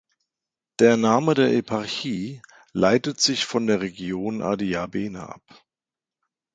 [0.79, 2.41] Der Name der Eparchie
[2.73, 5.43] leitet sich von der Region Adiabene ab.